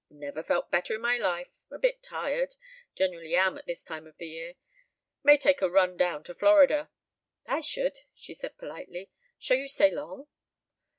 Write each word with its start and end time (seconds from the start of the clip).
"Never 0.09 0.41
felt 0.41 0.71
better 0.71 0.95
in 0.95 1.01
my 1.01 1.19
life. 1.19 1.59
A 1.69 1.77
bit 1.77 2.01
tired. 2.01 2.55
Generally 2.95 3.35
am 3.35 3.55
at 3.59 3.67
this 3.67 3.83
time 3.83 4.07
of 4.07 4.17
the 4.17 4.25
year. 4.27 4.55
May 5.21 5.37
take 5.37 5.61
a 5.61 5.69
run 5.69 5.95
down 5.95 6.23
to 6.23 6.33
Florida." 6.33 6.89
"I 7.45 7.59
should," 7.61 7.99
she 8.15 8.33
said 8.33 8.57
politely. 8.57 9.11
"Shall 9.37 9.57
you 9.57 9.67
stay 9.67 9.91
long?" 9.91 10.25